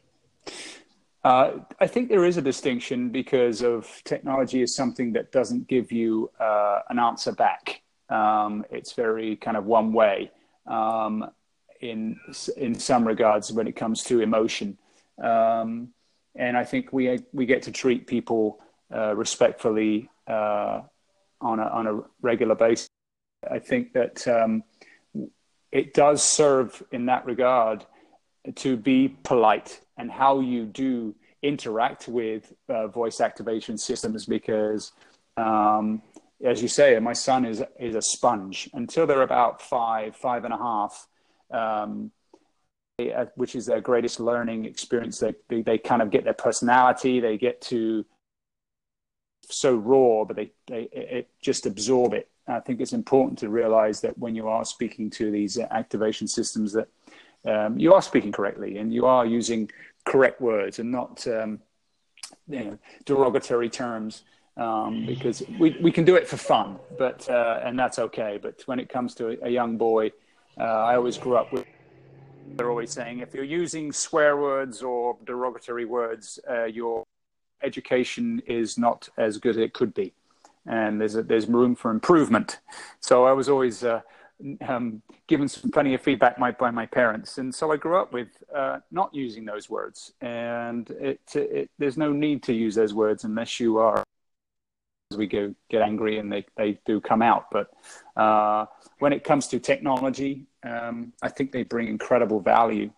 Uh, 1.24 1.52
I 1.80 1.88
think 1.88 2.08
there 2.08 2.26
is 2.26 2.38
a 2.38 2.42
distinction 2.42 3.10
because 3.10 3.62
of 3.62 4.02
technology 4.06 4.62
is 4.62 4.74
something 4.74 5.12
that 5.14 5.34
doesn't 5.34 5.68
give 5.68 5.92
you 5.92 6.32
uh, 6.40 6.80
an 6.90 6.98
answer 6.98 7.34
back. 7.34 7.82
Um, 8.10 8.66
it's 8.72 8.94
very 8.94 9.36
kind 9.36 9.58
of 9.58 9.66
one 9.66 9.92
way 9.94 10.32
um, 10.66 11.30
in 11.82 12.20
in 12.58 12.74
some 12.76 13.06
regards 13.06 13.52
when 13.52 13.68
it 13.68 13.76
comes 13.76 14.04
to 14.06 14.22
emotion, 14.22 14.78
um, 15.22 15.90
and 16.36 16.58
I 16.58 16.64
think 16.64 16.92
we 16.92 17.20
we 17.34 17.46
get 17.46 17.62
to 17.64 17.72
treat 17.72 18.08
people 18.08 18.60
uh, 18.94 19.16
respectfully 19.16 20.10
uh, 20.28 20.82
on 21.40 21.60
a 21.60 21.68
on 21.80 21.88
a 21.88 22.00
regular 22.22 22.56
basis. 22.56 22.91
I 23.50 23.60
think 23.60 23.94
that 23.94 24.28
um, 24.28 24.64
it 25.72 25.94
does 25.94 26.24
serve 26.24 26.82
in 26.92 27.06
that 27.08 27.26
regard 27.26 27.86
to 28.56 28.78
be 28.78 29.16
polite 29.24 29.82
and 29.98 30.12
how 30.12 30.40
you 30.40 30.66
do 30.66 31.16
interact 31.42 32.08
with 32.08 32.54
uh, 32.70 32.88
voice 32.88 33.20
activation 33.20 33.78
systems 33.78 34.26
because 34.26 34.92
um, 35.38 36.02
as 36.44 36.62
you 36.62 36.68
say, 36.68 36.98
my 37.00 37.14
son 37.14 37.46
is 37.46 37.64
is 37.80 37.96
a 37.96 38.02
sponge 38.02 38.70
until 38.74 39.06
they're 39.06 39.22
about 39.22 39.62
five, 39.62 40.16
five 40.16 40.44
and 40.44 40.54
a 40.54 40.58
half, 40.58 41.08
um, 41.52 42.12
uh, 43.00 43.26
which 43.36 43.56
is 43.56 43.66
their 43.66 43.82
greatest 43.82 44.20
learning 44.20 44.66
experience. 44.66 45.20
They, 45.20 45.36
they, 45.50 45.62
they 45.62 45.78
kind 45.78 46.02
of 46.02 46.10
get 46.10 46.24
their 46.24 46.34
personality. 46.34 47.20
They 47.20 47.38
get 47.38 47.62
to 47.64 48.06
so 49.44 49.76
raw, 49.76 50.26
but 50.26 50.36
they 50.36 50.52
they 50.68 50.90
it, 50.92 51.30
just 51.42 51.66
absorb 51.66 52.14
it. 52.14 52.30
I 52.52 52.60
think 52.60 52.82
it's 52.82 52.94
important 52.94 53.40
to 53.40 53.50
realize 53.50 54.02
that 54.02 54.18
when 54.18 54.36
you 54.36 54.48
are 54.48 54.66
speaking 54.66 55.10
to 55.12 55.32
these 55.32 55.58
activation 55.58 56.28
systems, 56.28 56.74
that 56.74 56.88
um, 57.46 57.78
you 57.78 57.94
are 57.94 58.02
speaking 58.02 58.32
correctly 58.32 58.78
and 58.78 58.94
you 58.94 59.06
are 59.06 59.26
using 59.26 59.70
correct 60.06 60.42
words 60.42 60.80
and 60.80 60.92
not 60.92 61.26
um, 61.28 61.60
you 62.48 62.64
know, 62.64 62.80
derogatory 63.06 63.70
terms 63.70 64.24
um, 64.58 65.06
because 65.06 65.44
we, 65.60 65.78
we 65.82 65.92
can 65.92 66.06
do 66.06 66.16
it 66.16 66.28
for 66.28 66.38
fun, 66.38 66.78
but 66.98 67.28
uh, 67.30 67.62
and 67.64 67.78
that's 67.80 68.00
okay. 68.00 68.40
But 68.42 68.62
when 68.66 68.80
it 68.80 68.90
comes 68.90 69.16
to 69.16 69.30
a, 69.30 69.48
a 69.48 69.50
young 69.50 69.78
boy, 69.78 70.12
uh, 70.60 70.64
I 70.64 70.96
always 70.96 71.18
grew 71.18 71.38
up 71.38 71.52
with. 71.54 71.66
They're 72.56 72.70
always 72.70 72.92
saying 72.92 73.20
if 73.20 73.34
you're 73.34 73.46
using 73.46 73.94
swear 73.94 74.36
words 74.36 74.82
or 74.82 75.18
derogatory 75.26 75.86
words, 75.86 76.38
uh, 76.50 76.66
your 76.66 77.06
education 77.64 78.42
is 78.46 78.78
not 78.78 79.08
as 79.18 79.38
good 79.38 79.52
as 79.52 79.58
it 79.58 79.74
could 79.74 79.94
be, 79.94 80.14
and 80.66 81.00
there's 81.00 81.16
a, 81.16 81.24
there's 81.24 81.48
room 81.48 81.76
for 81.76 81.92
improvement. 81.92 82.60
So 83.00 83.26
I 83.26 83.34
was 83.34 83.50
always 83.50 83.84
uh, 83.84 84.02
um, 84.68 85.02
given 85.28 85.48
some 85.48 85.72
plenty 85.72 85.94
of 85.94 86.02
feedback 86.02 86.38
by 86.58 86.72
my 86.72 86.86
parents, 86.86 87.38
and 87.38 87.54
so 87.54 87.72
I 87.72 87.78
grew 87.78 87.98
up 88.02 88.14
with 88.14 88.30
uh, 88.56 88.80
not 88.92 89.14
using 89.14 89.46
those 89.46 89.70
words. 89.70 90.14
And 90.22 90.90
it, 90.92 91.22
it, 91.36 91.70
there's 91.78 91.98
no 91.98 92.12
need 92.12 92.44
to 92.44 92.54
use 92.54 92.76
those 92.76 92.94
words 92.94 93.24
unless 93.24 93.60
you 93.60 93.78
are 93.78 94.04
As 95.12 95.18
we 95.18 95.28
go 95.28 95.54
get 95.70 95.82
angry 95.82 96.20
and 96.20 96.32
they, 96.32 96.46
they 96.56 96.80
do 96.86 97.02
come 97.02 97.22
out. 97.22 97.52
But 97.52 97.68
uh, 98.16 98.66
when 99.00 99.12
it 99.12 99.24
comes 99.26 99.48
to 99.48 99.60
technology, 99.60 100.46
um, 100.64 101.12
I 101.22 101.30
think 101.30 101.52
they 101.52 101.64
bring 101.64 101.88
incredible 101.90 102.40
value 102.40 102.92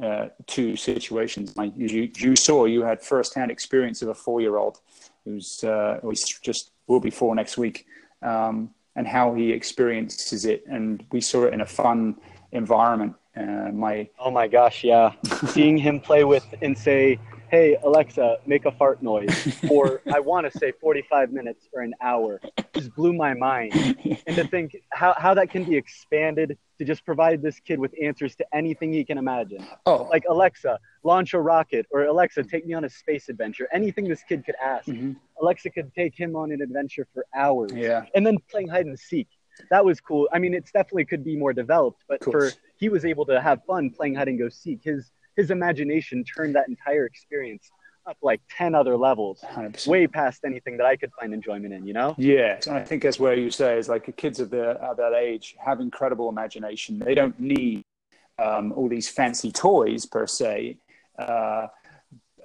uh, 0.00 0.28
to 0.54 0.76
situations. 0.76 1.54
You, 1.76 2.10
you 2.16 2.36
saw, 2.36 2.66
you 2.66 2.82
had 2.82 3.02
firsthand 3.02 3.50
experience 3.50 4.02
of 4.02 4.08
a 4.08 4.14
four 4.14 4.40
year 4.40 4.56
old 4.56 4.78
who's 5.24 5.64
uh, 5.64 5.98
just 6.42 6.70
will 6.88 7.00
be 7.00 7.10
for 7.10 7.34
next 7.34 7.56
week, 7.56 7.86
um, 8.22 8.70
and 8.96 9.06
how 9.06 9.34
he 9.34 9.52
experiences 9.52 10.44
it. 10.44 10.64
And 10.66 11.04
we 11.12 11.20
saw 11.20 11.44
it 11.44 11.54
in 11.54 11.60
a 11.60 11.66
fun 11.66 12.16
environment. 12.52 13.14
Uh, 13.36 13.70
my 13.72 14.08
oh 14.18 14.30
my 14.30 14.48
gosh, 14.48 14.82
yeah, 14.82 15.12
seeing 15.48 15.76
him 15.78 16.00
play 16.00 16.24
with 16.24 16.44
and 16.60 16.76
say 16.76 17.18
hey 17.50 17.76
alexa 17.82 18.36
make 18.46 18.66
a 18.66 18.72
fart 18.72 19.02
noise 19.02 19.56
for 19.66 20.02
i 20.12 20.20
want 20.20 20.50
to 20.50 20.58
say 20.58 20.72
45 20.72 21.32
minutes 21.32 21.66
or 21.72 21.82
an 21.82 21.94
hour 22.02 22.40
just 22.74 22.94
blew 22.94 23.12
my 23.12 23.34
mind 23.34 23.72
and 24.26 24.36
to 24.36 24.46
think 24.46 24.76
how, 24.90 25.14
how 25.16 25.34
that 25.34 25.50
can 25.50 25.64
be 25.64 25.76
expanded 25.76 26.58
to 26.78 26.84
just 26.84 27.04
provide 27.04 27.42
this 27.42 27.60
kid 27.60 27.78
with 27.78 27.92
answers 28.02 28.36
to 28.36 28.46
anything 28.54 28.92
he 28.92 29.04
can 29.04 29.18
imagine. 29.18 29.66
Oh. 29.86 30.08
Like 30.10 30.24
alexa 30.28 30.78
launch 31.02 31.34
a 31.34 31.40
rocket 31.40 31.86
or 31.90 32.04
alexa 32.04 32.44
take 32.44 32.66
me 32.66 32.74
on 32.74 32.84
a 32.84 32.88
space 32.88 33.28
adventure. 33.28 33.68
Anything 33.72 34.08
this 34.08 34.22
kid 34.22 34.44
could 34.44 34.54
ask. 34.62 34.86
Mm-hmm. 34.86 35.12
alexa 35.40 35.70
could 35.70 35.94
take 35.94 36.14
him 36.14 36.36
on 36.36 36.52
an 36.52 36.62
adventure 36.62 37.06
for 37.12 37.26
hours. 37.34 37.72
Yeah. 37.74 38.04
And 38.14 38.26
then 38.26 38.38
playing 38.50 38.68
hide 38.68 38.86
and 38.86 38.98
seek. 38.98 39.28
That 39.70 39.84
was 39.84 40.00
cool. 40.00 40.28
I 40.32 40.38
mean 40.38 40.54
it's 40.54 40.70
definitely 40.70 41.04
could 41.04 41.24
be 41.24 41.36
more 41.36 41.52
developed 41.52 42.04
but 42.08 42.22
for 42.22 42.52
he 42.76 42.88
was 42.88 43.04
able 43.04 43.26
to 43.26 43.40
have 43.40 43.64
fun 43.64 43.90
playing 43.90 44.14
hide 44.14 44.28
and 44.28 44.38
go 44.38 44.48
seek. 44.48 44.80
His 44.82 45.10
his 45.36 45.50
imagination 45.50 46.24
turned 46.24 46.54
that 46.56 46.68
entire 46.68 47.06
experience 47.06 47.70
up 48.08 48.16
like 48.22 48.40
10 48.56 48.74
other 48.74 48.96
levels 48.96 49.40
100%. 49.42 49.86
way 49.86 50.06
past 50.06 50.44
anything 50.44 50.76
that 50.78 50.86
i 50.86 50.96
could 50.96 51.12
find 51.20 51.34
enjoyment 51.34 51.72
in 51.74 51.86
you 51.86 51.92
know 51.92 52.14
yeah 52.18 52.58
and 52.66 52.76
i 52.76 52.82
think 52.82 53.02
that's 53.02 53.20
where 53.20 53.34
you 53.34 53.50
say 53.50 53.78
is 53.78 53.88
like 53.88 54.14
kids 54.16 54.40
of, 54.40 54.50
the, 54.50 54.70
of 54.70 54.96
that 54.96 55.12
age 55.14 55.56
have 55.64 55.80
incredible 55.80 56.28
imagination 56.28 56.98
they 56.98 57.14
don't 57.14 57.38
need 57.38 57.82
um, 58.38 58.72
all 58.72 58.88
these 58.88 59.08
fancy 59.08 59.52
toys 59.52 60.06
per 60.06 60.26
se 60.26 60.78
uh, 61.18 61.66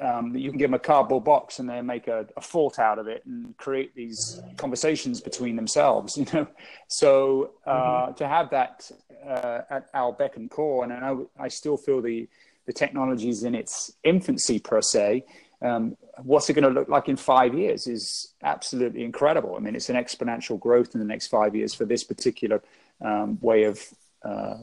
um, 0.01 0.35
you 0.35 0.49
can 0.49 0.57
give 0.57 0.69
them 0.69 0.73
a 0.73 0.79
cardboard 0.79 1.23
box 1.23 1.59
and 1.59 1.69
they 1.69 1.79
make 1.79 2.07
a, 2.07 2.25
a 2.35 2.41
fort 2.41 2.79
out 2.79 2.97
of 2.97 3.07
it 3.07 3.23
and 3.25 3.55
create 3.57 3.93
these 3.95 4.41
conversations 4.57 5.21
between 5.21 5.55
themselves 5.55 6.17
you 6.17 6.25
know 6.33 6.47
so 6.87 7.51
uh, 7.65 8.07
mm-hmm. 8.07 8.13
to 8.15 8.27
have 8.27 8.49
that 8.49 8.91
uh, 9.25 9.61
at 9.69 9.87
our 9.93 10.11
beck 10.11 10.35
and 10.35 10.49
call 10.49 10.83
and 10.83 10.91
I, 10.91 11.15
I 11.39 11.47
still 11.47 11.77
feel 11.77 12.01
the 12.01 12.27
the 12.65 12.73
technology 12.73 13.29
is 13.29 13.43
in 13.43 13.55
its 13.55 13.93
infancy 14.03 14.59
per 14.59 14.81
se. 14.81 15.25
Um, 15.63 15.97
what's 16.21 16.49
it 16.49 16.53
going 16.53 16.65
to 16.65 16.69
look 16.69 16.89
like 16.89 17.07
in 17.09 17.15
five 17.15 17.53
years 17.53 17.87
is 17.87 18.33
absolutely 18.43 19.03
incredible. 19.03 19.55
I 19.55 19.59
mean, 19.59 19.75
it's 19.75 19.89
an 19.89 19.95
exponential 19.95 20.59
growth 20.59 20.93
in 20.93 20.99
the 20.99 21.07
next 21.07 21.27
five 21.27 21.55
years 21.55 21.73
for 21.73 21.85
this 21.85 22.03
particular 22.03 22.61
um, 23.01 23.39
way 23.41 23.63
of 23.63 23.79
uh, 24.23 24.57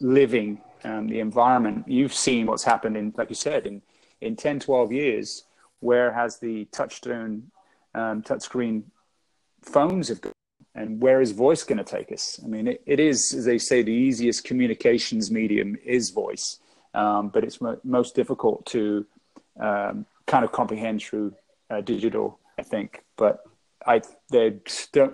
living 0.00 0.60
um, 0.84 1.08
the 1.08 1.20
environment. 1.20 1.88
You've 1.88 2.14
seen 2.14 2.46
what's 2.46 2.64
happened 2.64 2.96
in, 2.96 3.12
like 3.16 3.30
you 3.30 3.34
said, 3.34 3.66
in, 3.66 3.82
in 4.20 4.36
10, 4.36 4.60
12 4.60 4.92
years, 4.92 5.44
where 5.80 6.12
has 6.12 6.38
the 6.38 6.66
touchstone, 6.66 7.50
um, 7.94 8.22
touchscreen 8.22 8.84
phones 9.62 10.08
have 10.08 10.20
gone? 10.20 10.32
And 10.76 11.00
where 11.00 11.20
is 11.20 11.30
voice 11.30 11.62
going 11.62 11.78
to 11.78 11.84
take 11.84 12.10
us? 12.10 12.40
I 12.42 12.48
mean, 12.48 12.66
it, 12.68 12.82
it 12.86 13.00
is, 13.00 13.32
as 13.32 13.44
they 13.44 13.58
say, 13.58 13.82
the 13.82 13.92
easiest 13.92 14.44
communications 14.44 15.30
medium 15.30 15.76
is 15.84 16.10
voice 16.10 16.58
um, 16.94 17.28
but 17.28 17.44
it's 17.44 17.60
mo- 17.60 17.80
most 17.84 18.14
difficult 18.14 18.64
to 18.66 19.04
um, 19.60 20.06
kind 20.26 20.44
of 20.44 20.52
comprehend 20.52 21.02
through 21.02 21.34
uh, 21.70 21.80
digital, 21.80 22.38
I 22.58 22.62
think. 22.62 23.04
But 23.16 23.44
I, 23.86 24.02
they're 24.30 24.54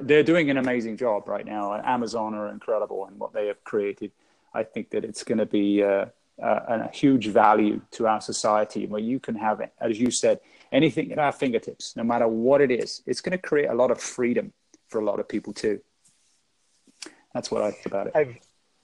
they're 0.00 0.22
doing 0.22 0.50
an 0.50 0.56
amazing 0.56 0.96
job 0.96 1.28
right 1.28 1.44
now. 1.44 1.74
Amazon 1.84 2.34
are 2.34 2.48
incredible 2.48 3.06
in 3.06 3.18
what 3.18 3.32
they 3.32 3.48
have 3.48 3.62
created. 3.64 4.12
I 4.54 4.62
think 4.62 4.90
that 4.90 5.04
it's 5.04 5.24
going 5.24 5.38
to 5.38 5.46
be 5.46 5.82
uh, 5.82 6.06
and 6.38 6.82
a 6.82 6.90
huge 6.92 7.28
value 7.28 7.80
to 7.92 8.06
our 8.06 8.20
society 8.20 8.86
where 8.86 9.00
you 9.00 9.20
can 9.20 9.34
have, 9.34 9.60
as 9.80 10.00
you 10.00 10.10
said, 10.10 10.40
anything 10.72 11.12
at 11.12 11.18
our 11.18 11.32
fingertips, 11.32 11.96
no 11.96 12.02
matter 12.02 12.26
what 12.26 12.60
it 12.60 12.70
is. 12.70 13.02
It's 13.06 13.20
going 13.20 13.32
to 13.32 13.38
create 13.38 13.68
a 13.68 13.74
lot 13.74 13.90
of 13.90 14.00
freedom 14.00 14.52
for 14.88 15.00
a 15.00 15.04
lot 15.04 15.20
of 15.20 15.28
people 15.28 15.52
too. 15.52 15.80
That's 17.34 17.50
what 17.50 17.62
I 17.62 17.70
think 17.70 17.86
about 17.86 18.06
it. 18.08 18.12
I've 18.14 18.36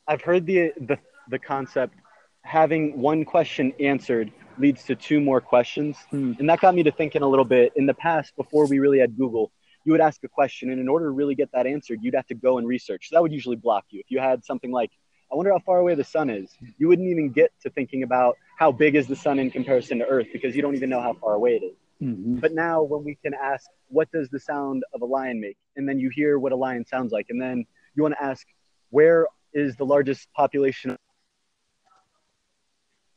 I've 0.07 0.23
heard 0.23 0.47
the 0.47 0.73
the 0.81 0.99
the 1.29 1.39
concept 1.39 1.95
having 2.43 3.01
one 3.01 3.25
question 3.25 3.73
answered 3.81 4.31
leads 4.59 4.85
to 4.85 4.95
two 4.95 5.21
more 5.21 5.41
questions, 5.41 5.97
Hmm. 6.11 6.33
and 6.39 6.49
that 6.49 6.61
got 6.61 6.75
me 6.75 6.83
to 6.83 6.93
thinking 6.93 7.23
a 7.23 7.29
little 7.29 7.45
bit. 7.45 7.73
In 7.77 7.87
the 7.87 7.95
past, 7.95 8.35
before 8.37 8.67
we 8.67 8.79
really 8.79 8.99
had 8.99 9.17
Google, 9.17 9.53
you 9.85 9.93
would 9.93 10.01
ask 10.01 10.23
a 10.25 10.29
question, 10.29 10.71
and 10.71 10.81
in 10.81 10.89
order 10.89 11.07
to 11.07 11.11
really 11.11 11.35
get 11.35 11.51
that 11.53 11.67
answered, 11.67 12.01
you'd 12.03 12.15
have 12.15 12.27
to 12.27 12.35
go 12.35 12.59
and 12.59 12.67
research. 12.67 13.09
So 13.09 13.17
that 13.17 13.23
would 13.23 13.33
usually 13.33 13.57
block 13.57 13.85
you. 13.91 14.01
If 14.01 14.11
you 14.11 14.19
had 14.19 14.45
something 14.45 14.73
like, 14.73 14.91
"I 15.31 15.37
wonder 15.37 15.53
how 15.53 15.61
far 15.61 15.79
away 15.79 15.95
the 15.95 16.05
sun 16.05 16.31
is," 16.31 16.57
you 16.79 16.89
wouldn't 16.89 17.09
even 17.09 17.31
get 17.31 17.53
to 17.63 17.71
thinking 17.71 18.03
about 18.03 18.37
how 18.59 18.73
big 18.73 18.95
is 18.95 19.07
the 19.07 19.17
sun 19.17 19.39
in 19.39 19.51
comparison 19.51 19.99
to 19.99 20.07
Earth 20.07 20.27
because 20.33 20.57
you 20.57 20.63
don't 20.63 20.75
even 20.75 20.91
know 20.91 21.01
how 21.01 21.13
far 21.15 21.35
away 21.35 21.57
it 21.57 21.63
is. 21.63 21.77
Mhm. 22.03 22.41
But 22.41 22.53
now, 22.53 22.83
when 22.83 23.05
we 23.05 23.15
can 23.15 23.33
ask, 23.33 23.71
what 23.89 24.11
does 24.11 24.29
the 24.29 24.41
sound 24.41 24.85
of 24.93 25.03
a 25.03 25.07
lion 25.07 25.41
make? 25.41 25.57
And 25.77 25.89
then 25.89 25.99
you 25.99 26.11
hear 26.11 26.39
what 26.39 26.53
a 26.53 26.57
lion 26.57 26.85
sounds 26.85 27.13
like. 27.13 27.27
And 27.31 27.41
then 27.41 27.65
you 27.95 28.03
want 28.03 28.15
to 28.15 28.23
ask, 28.23 28.47
where 28.91 29.27
is 29.53 29.77
the 29.77 29.87
largest 29.87 30.31
population? 30.33 30.97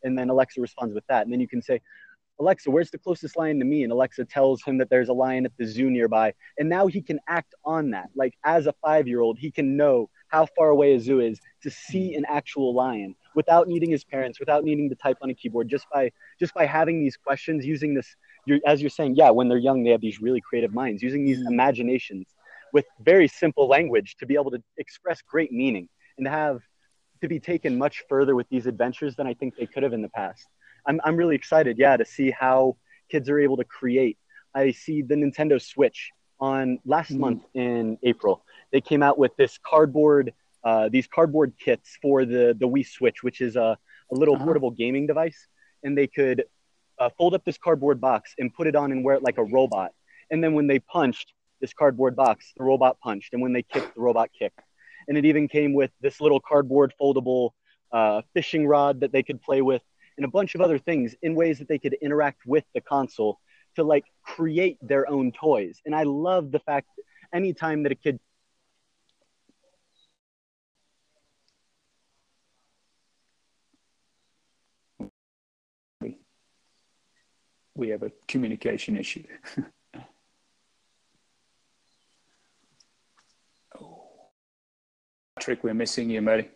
And 0.04 0.18
then 0.18 0.30
Alexa 0.30 0.62
responds 0.62 0.94
with 0.94 1.06
that. 1.08 1.24
And 1.24 1.34
then 1.34 1.40
you 1.40 1.48
can 1.48 1.62
say, 1.62 1.82
Alexa, 2.40 2.72
where's 2.72 2.90
the 2.90 2.98
closest 2.98 3.36
lion 3.36 3.60
to 3.60 3.66
me? 3.66 3.84
And 3.84 3.92
Alexa 3.92 4.26
tells 4.26 4.64
him 4.64 4.78
that 4.78 4.90
there's 4.90 5.10
a 5.10 5.14
lion 5.14 5.46
at 5.46 5.52
the 5.58 5.66
zoo 5.66 5.90
nearby. 5.90 6.34
And 6.58 6.70
now 6.70 6.88
he 6.88 7.02
can 7.02 7.20
act 7.28 7.54
on 7.66 7.92
that. 7.92 8.10
Like 8.16 8.34
as 8.46 8.66
a 8.66 8.74
five 8.82 9.08
year 9.08 9.20
old, 9.20 9.38
he 9.38 9.52
can 9.52 9.76
know 9.76 10.10
how 10.30 10.48
far 10.56 10.70
away 10.70 10.94
a 10.94 11.00
zoo 11.00 11.20
is 11.20 11.40
to 11.64 11.70
see 11.70 12.16
an 12.16 12.24
actual 12.30 12.74
lion 12.74 13.16
without 13.36 13.68
needing 13.68 13.92
his 13.92 14.06
parents, 14.06 14.40
without 14.40 14.64
needing 14.64 14.90
to 14.90 14.96
type 14.96 15.18
on 15.22 15.30
a 15.30 15.34
keyboard, 15.34 15.68
just 15.68 15.86
by 15.92 16.12
just 16.40 16.54
by 16.54 16.66
having 16.66 17.02
these 17.02 17.18
questions, 17.18 17.66
using 17.66 17.94
this 17.94 18.16
you're, 18.46 18.60
as 18.66 18.82
you're 18.82 18.90
saying, 18.90 19.16
yeah, 19.16 19.30
when 19.30 19.48
they're 19.48 19.58
young, 19.58 19.84
they 19.84 19.92
have 19.92 20.02
these 20.02 20.22
really 20.22 20.42
creative 20.42 20.74
minds, 20.74 21.04
using 21.04 21.26
these 21.26 21.40
mm-hmm. 21.40 21.54
imaginations 21.54 22.28
with 22.74 22.86
very 23.02 23.28
simple 23.28 23.68
language 23.68 24.16
to 24.20 24.26
be 24.26 24.36
able 24.36 24.52
to 24.52 24.62
express 24.78 25.22
great 25.22 25.52
meaning 25.52 25.88
and 26.18 26.26
to 26.26 26.32
have 26.32 26.62
to 27.22 27.28
be 27.28 27.40
taken 27.40 27.78
much 27.78 28.04
further 28.10 28.36
with 28.36 28.48
these 28.50 28.66
adventures 28.66 29.16
than 29.16 29.28
I 29.28 29.34
think 29.34 29.56
they 29.56 29.66
could 29.66 29.84
have 29.84 29.94
in 29.94 30.02
the 30.02 30.10
past. 30.10 30.48
I'm, 30.88 31.00
I'm 31.04 31.16
really 31.16 31.36
excited, 31.36 31.78
yeah, 31.78 31.98
to 31.98 32.06
see 32.06 32.32
how 32.32 32.78
kids 33.12 33.30
are 33.30 33.40
able 33.40 33.58
to 33.58 33.64
create. 33.66 34.18
I 34.56 34.72
see 34.72 35.02
the 35.02 35.16
Nintendo 35.16 35.62
Switch 35.62 36.12
on 36.40 36.80
last 36.86 37.12
Mhm. 37.12 37.20
month 37.20 37.44
in 37.54 37.98
April. 38.04 38.44
They 38.72 38.82
came 38.82 39.04
out 39.04 39.18
with 39.18 39.36
this 39.36 39.58
cardboard, 39.58 40.34
uh, 40.64 40.90
these 40.90 41.08
cardboard 41.08 41.54
kits 41.60 41.98
for 42.02 42.26
the 42.26 42.56
the 42.58 42.68
Wii 42.68 42.86
Switch, 42.88 43.24
which 43.24 43.42
is 43.42 43.56
a, 43.56 43.78
a 44.12 44.16
little 44.16 44.36
Uh-huh. 44.36 44.46
portable 44.46 44.72
gaming 44.72 45.06
device, 45.06 45.48
and 45.84 45.98
they 45.98 46.08
could 46.08 46.46
uh, 47.00 47.10
fold 47.18 47.34
up 47.34 47.44
this 47.46 47.58
cardboard 47.58 48.00
box 48.02 48.34
and 48.40 48.54
put 48.54 48.68
it 48.68 48.76
on 48.76 48.92
and 48.92 49.04
wear 49.06 49.16
it 49.16 49.24
like 49.24 49.38
a 49.38 49.44
robot. 49.44 49.92
And 50.32 50.44
then 50.44 50.54
when 50.54 50.68
they 50.68 50.80
punched 50.80 51.34
this 51.62 51.74
cardboard 51.74 52.16
box, 52.16 52.54
the 52.58 52.64
robot 52.64 53.00
punched, 53.00 53.34
and 53.34 53.42
when 53.42 53.54
they 53.54 53.64
kicked, 53.64 53.94
the 53.96 54.02
robot 54.02 54.30
kicked. 54.38 54.60
And 55.10 55.18
it 55.18 55.26
even 55.26 55.50
came 55.50 55.74
with 55.74 55.92
this 56.00 56.22
little 56.22 56.40
cardboard 56.40 56.94
foldable 57.02 57.50
uh, 57.92 58.22
fishing 58.34 58.66
rod 58.66 59.02
that 59.02 59.12
they 59.12 59.24
could 59.24 59.42
play 59.42 59.62
with, 59.62 59.82
and 60.16 60.26
a 60.26 60.30
bunch 60.30 60.56
of 60.56 60.62
other 60.62 60.78
things 60.80 61.16
in 61.22 61.36
ways 61.36 61.60
that 61.60 61.68
they 61.68 61.80
could 61.80 61.96
interact 62.02 62.46
with 62.46 62.64
the 62.74 62.80
console 62.80 63.40
to 63.76 63.84
like 63.84 64.06
create 64.24 64.78
their 64.82 65.10
own 65.10 65.34
toys. 65.34 65.82
And 65.86 65.94
I 65.94 66.04
love 66.04 66.52
the 66.52 66.60
fact 66.60 66.88
that 66.96 67.04
anytime 67.38 67.84
that 67.84 67.92
a 67.92 67.96
kid 67.96 68.20
We 77.76 77.90
have 77.90 78.04
a 78.04 78.12
communication 78.28 78.98
issue. 78.98 79.24
Patrick, 85.40 85.64
we're 85.64 85.74
missing 85.74 86.10
you, 86.10 86.22
buddy. 86.22 86.50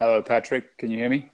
Hello, 0.00 0.22
Patrick. 0.22 0.76
Can 0.76 0.90
you 0.90 0.98
hear 0.98 1.08
me? 1.08 1.30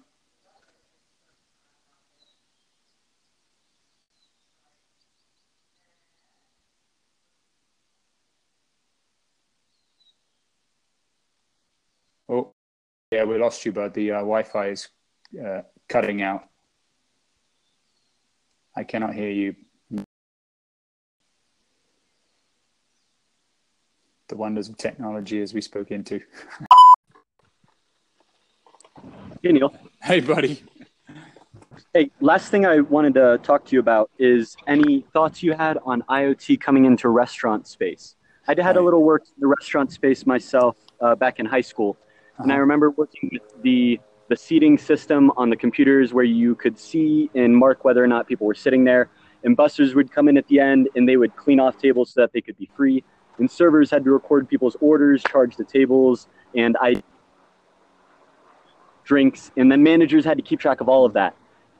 Oh, 12.28 12.52
yeah, 13.10 13.24
we 13.24 13.38
lost 13.38 13.64
you, 13.64 13.72
but 13.72 13.94
the 13.94 14.10
uh, 14.10 14.14
Wi-Fi 14.16 14.66
is 14.68 14.90
uh, 15.42 15.62
cutting 15.88 16.20
out. 16.20 16.51
I 18.74 18.84
cannot 18.84 19.14
hear 19.14 19.28
you. 19.30 19.54
The 24.28 24.36
wonders 24.36 24.68
of 24.68 24.78
technology, 24.78 25.42
as 25.42 25.52
we 25.52 25.60
spoke 25.60 25.90
into. 25.90 26.20
Hey, 29.42 29.52
Neil. 29.52 29.74
Hey, 30.02 30.20
buddy. 30.20 30.62
Hey, 31.92 32.10
last 32.20 32.50
thing 32.50 32.64
I 32.64 32.80
wanted 32.80 33.14
to 33.14 33.38
talk 33.42 33.66
to 33.66 33.76
you 33.76 33.80
about 33.80 34.10
is 34.18 34.56
any 34.66 35.04
thoughts 35.12 35.42
you 35.42 35.52
had 35.52 35.76
on 35.84 36.02
IoT 36.08 36.58
coming 36.60 36.86
into 36.86 37.10
restaurant 37.10 37.66
space. 37.66 38.16
I 38.48 38.54
had 38.60 38.76
a 38.76 38.80
little 38.82 39.02
work 39.02 39.22
in 39.26 39.40
the 39.40 39.46
restaurant 39.46 39.92
space 39.92 40.24
myself 40.26 40.76
uh, 41.00 41.14
back 41.14 41.38
in 41.38 41.46
high 41.46 41.60
school, 41.60 41.98
and 42.38 42.50
I 42.50 42.54
Uh-huh. 42.54 42.60
remember 42.62 42.90
working 42.90 43.28
with 43.32 43.42
the 43.62 44.00
the 44.28 44.36
seating 44.36 44.78
system 44.78 45.30
on 45.36 45.50
the 45.50 45.56
computers 45.56 46.12
where 46.12 46.24
you 46.24 46.54
could 46.54 46.78
see 46.78 47.30
and 47.34 47.56
mark 47.56 47.84
whether 47.84 48.02
or 48.02 48.06
not 48.06 48.26
people 48.26 48.46
were 48.46 48.54
sitting 48.54 48.84
there. 48.84 49.10
And 49.44 49.56
busters 49.56 49.94
would 49.94 50.10
come 50.10 50.28
in 50.28 50.36
at 50.36 50.46
the 50.48 50.60
end 50.60 50.88
and 50.94 51.08
they 51.08 51.16
would 51.16 51.36
clean 51.36 51.58
off 51.60 51.76
tables 51.78 52.10
so 52.10 52.20
that 52.20 52.32
they 52.32 52.40
could 52.40 52.56
be 52.56 52.70
free. 52.76 53.02
And 53.38 53.50
servers 53.50 53.90
had 53.90 54.04
to 54.04 54.10
record 54.10 54.48
people's 54.48 54.76
orders, 54.80 55.22
charge 55.24 55.56
the 55.56 55.64
tables, 55.64 56.28
and 56.54 56.76
I 56.80 57.02
drinks, 59.04 59.50
and 59.56 59.70
then 59.70 59.82
managers 59.82 60.24
had 60.24 60.36
to 60.36 60.42
keep 60.42 60.60
track 60.60 60.80
of 60.80 60.88
all 60.88 61.04
of 61.04 61.12
that. 61.14 61.34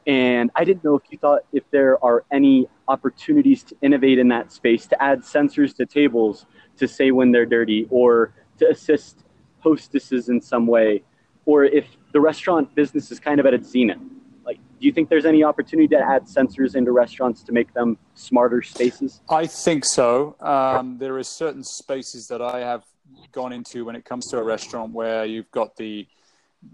And 0.07 0.51
I 0.57 0.65
didn't 0.65 0.83
know 0.83 0.97
if 0.97 1.03
you 1.11 1.19
thought 1.19 1.43
if 1.53 1.63
there 1.71 2.03
are 2.05 2.25
any 2.33 2.69
opportunities 2.89 3.63
to 3.65 3.77
innovate 3.83 4.19
in 4.19 4.29
that 4.29 4.51
space, 4.51 4.87
to 4.89 5.01
add 5.01 5.21
sensors 5.21 5.77
to 5.77 5.87
tables 5.87 6.47
to 6.79 6.89
say 6.89 7.13
when 7.13 7.31
they're 7.31 7.47
dirty, 7.47 7.87
or 7.91 8.35
to 8.59 8.69
assist 8.69 9.25
hostesses 9.61 10.29
in 10.29 10.41
some 10.41 10.67
way, 10.67 11.05
or 11.47 11.65
if 11.65 11.87
the 12.13 12.21
restaurant 12.21 12.75
business 12.75 13.11
is 13.11 13.19
kind 13.19 13.41
of 13.41 13.47
at 13.47 13.55
its 13.55 13.71
zenith. 13.71 13.99
Like, 14.45 14.57
do 14.57 14.87
you 14.87 14.93
think 14.93 15.09
there's 15.09 15.25
any 15.25 15.45
opportunity 15.45 15.89
to 15.89 15.99
add 15.99 16.25
sensors 16.25 16.75
into 16.75 16.93
restaurants 16.93 17.43
to 17.45 17.53
make 17.53 17.73
them 17.75 17.97
smarter 18.15 18.63
spaces? 18.63 19.21
I 19.29 19.47
think 19.47 19.85
so. 19.85 20.37
Um, 20.41 20.99
there 20.99 21.17
are 21.17 21.25
certain 21.25 21.65
spaces 21.65 22.27
that 22.29 22.43
I 22.43 22.61
have 22.61 22.85
gone 23.33 23.53
into 23.53 23.85
when 23.85 23.97
it 23.97 24.05
comes 24.05 24.27
to 24.29 24.39
a 24.39 24.43
restaurant 24.43 24.93
where 24.93 25.25
you've 25.25 25.51
got 25.51 25.77
the 25.77 26.07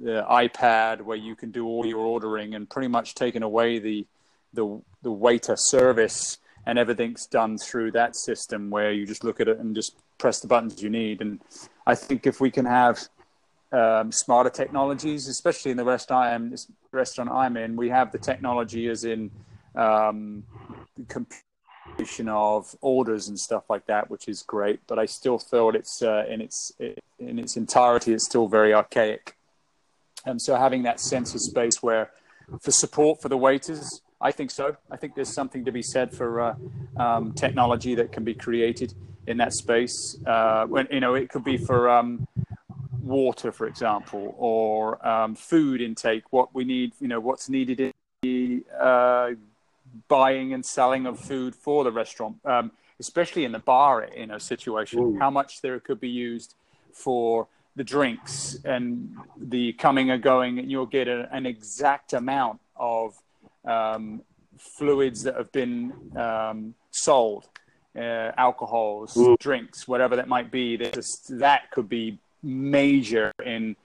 the 0.01 0.23
iPad 0.31 1.01
where 1.01 1.17
you 1.17 1.35
can 1.35 1.51
do 1.51 1.67
all 1.67 1.87
your 1.87 2.01
ordering 2.01 2.55
and 2.55 2.69
pretty 2.69 2.89
much 2.89 3.15
taken 3.15 3.43
away 3.43 3.79
the 3.79 4.07
the 4.53 4.83
the 5.03 5.11
waiter 5.11 5.57
service 5.57 6.39
and 6.67 6.79
everything's 6.79 7.27
done 7.27 7.57
through 7.57 7.91
that 7.93 8.15
system 8.15 8.69
where 8.69 8.93
you 8.93 9.07
just 9.07 9.25
look 9.25 9.41
at 9.41 9.49
it 9.49 9.59
and 9.59 9.75
just 9.75 9.97
press 10.19 10.41
the 10.41 10.47
buttons 10.47 10.83
you 10.83 10.91
need. 10.91 11.23
And 11.23 11.41
I 11.87 11.95
think 11.95 12.27
if 12.27 12.41
we 12.41 12.51
can 12.51 12.67
have 12.67 13.09
um, 13.73 14.13
smarter 14.13 14.51
technologies, 14.51 15.29
especially 15.29 15.71
in 15.71 15.77
the 15.77 15.85
restaurant 15.85 16.35
I'm, 16.35 16.51
this 16.51 16.67
restaurant 16.93 17.31
I'm 17.31 17.57
in, 17.57 17.77
we 17.77 17.91
have 17.91 18.13
the 18.13 18.19
technology 18.19 18.89
as 18.89 19.05
in 19.05 19.31
um, 19.75 20.45
computation 21.09 22.29
of 22.29 22.75
orders 22.81 23.29
and 23.29 23.39
stuff 23.39 23.65
like 23.69 23.87
that, 23.87 24.11
which 24.11 24.29
is 24.29 24.43
great. 24.43 24.81
But 24.87 24.99
I 24.99 25.07
still 25.07 25.39
feel 25.39 25.71
it's 25.71 26.03
uh, 26.03 26.25
in 26.29 26.41
its 26.41 26.73
in 27.19 27.39
its 27.39 27.57
entirety, 27.57 28.15
it's 28.15 28.25
still 28.25 28.49
very 28.49 28.73
archaic. 28.73 29.37
Um, 30.27 30.39
so 30.39 30.57
having 30.57 30.83
that 30.83 31.01
sense 31.01 31.35
of 31.35 31.41
space 31.41 31.83
where 31.83 32.11
for 32.61 32.71
support 32.71 33.21
for 33.21 33.29
the 33.29 33.37
waiters, 33.37 34.03
I 34.21 34.33
think 34.33 34.51
so. 34.51 34.77
I 34.91 34.97
think 34.97 35.15
there's 35.15 35.33
something 35.33 35.65
to 35.65 35.73
be 35.73 35.83
said 35.83 36.13
for 36.13 36.41
uh, 36.41 36.55
um, 36.97 37.33
technology 37.33 37.95
that 37.95 38.13
can 38.13 38.25
be 38.25 38.35
created 38.35 38.95
in 39.27 39.37
that 39.37 39.53
space. 39.53 40.19
Uh, 40.27 40.67
when 40.67 40.89
you 40.91 41.01
know, 41.01 41.15
it 41.15 41.29
could 41.29 41.45
be 41.45 41.57
for 41.57 41.89
um, 41.89 42.27
water, 43.09 43.51
for 43.51 43.67
example, 43.67 44.35
or 44.39 45.05
um, 45.07 45.35
food 45.35 45.81
intake. 45.81 46.25
What 46.31 46.55
we 46.55 46.65
need, 46.65 46.93
you 47.01 47.09
know, 47.09 47.21
what's 47.21 47.49
needed 47.49 47.81
in 47.81 47.93
the 48.23 48.65
uh, 48.79 49.31
buying 50.09 50.53
and 50.53 50.65
selling 50.65 51.07
of 51.07 51.19
food 51.19 51.55
for 51.55 51.85
the 51.85 51.93
restaurant, 51.93 52.37
um, 52.45 52.71
especially 53.01 53.45
in 53.45 53.53
the 53.53 53.59
bar, 53.59 54.09
you 54.17 54.27
know, 54.27 54.39
situation. 54.39 55.01
Ooh. 55.01 55.19
How 55.19 55.31
much 55.31 55.63
there 55.63 55.81
could 55.81 56.01
be 56.01 56.09
used 56.09 56.55
for 56.93 57.49
the 57.77 57.85
drinks 57.85 58.59
and 58.65 59.17
the 59.37 59.73
coming 59.75 60.11
and 60.11 60.23
going, 60.23 60.59
and 60.59 60.71
you'll 60.71 60.87
get 60.87 61.09
a, 61.09 61.29
an 61.33 61.47
exact 61.47 62.13
amount 62.13 62.61
of 62.77 63.15
um, 63.65 64.23
fluids 64.59 65.23
that 65.23 65.37
have 65.37 65.53
been 65.53 65.93
um, 66.17 66.75
sold, 66.91 67.49
uh, 67.97 68.33
alcohols, 68.37 69.17
Ooh. 69.17 69.37
drinks, 69.39 69.87
whatever 69.87 70.17
that 70.17 70.29
might 70.29 70.51
be. 70.51 70.77
Just, 70.77 71.39
that 71.39 71.71
could 71.71 71.89
be 71.89 72.19
major 72.43 73.33
in 73.45 73.77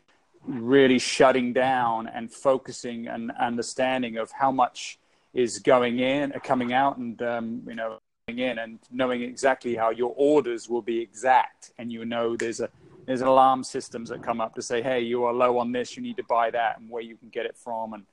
really 0.46 1.00
shutting 1.00 1.54
down 1.54 2.08
and 2.08 2.32
focusing 2.32 3.08
and 3.08 3.32
understanding 3.40 4.18
of 4.18 4.32
how 4.32 4.52
much 4.52 5.00
is 5.34 5.60
going 5.60 6.00
in, 6.00 6.32
coming 6.44 6.74
out, 6.74 6.98
and 6.98 7.22
um, 7.22 7.64
you 7.68 7.76
know, 7.76 7.98
in 8.28 8.60
and 8.60 8.80
knowing 8.92 9.22
exactly 9.22 9.76
how 9.76 9.90
your 9.90 10.14
orders 10.16 10.70
will 10.70 10.82
be 10.82 11.00
exact, 11.00 11.72
and 11.78 11.92
you 11.92 12.06
know 12.06 12.36
there's 12.36 12.60
a 12.60 12.70
there's 13.06 13.22
alarm 13.22 13.64
systems 13.64 14.10
that 14.10 14.24
come 14.24 14.40
up 14.40 14.56
to 14.56 14.62
say, 14.62 14.82
hey, 14.82 15.02
you 15.02 15.26
are 15.26 15.34
low 15.34 15.58
on 15.58 15.72
this, 15.74 15.98
you 15.98 16.04
need 16.04 16.16
to 16.18 16.24
buy 16.30 16.50
that, 16.52 16.80
and 16.80 16.90
where 16.90 17.02
you 17.02 17.18
can 17.18 17.30
get 17.30 17.46
it 17.46 17.58
from, 17.58 17.94
and 17.94 18.04